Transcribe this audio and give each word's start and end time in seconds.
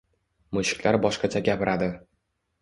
Mushuklar 0.57 0.97
boshqacha 1.03 1.43
gapiradi 1.51 1.91